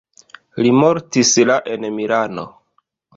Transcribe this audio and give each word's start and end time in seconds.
Li 0.63 0.69
mortis 0.77 1.33
la 1.49 1.57
en 1.75 1.85
Milano. 1.99 2.47